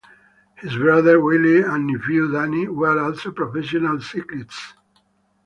[0.55, 4.73] His brother Willy and nephew Danny were also professional cyclists.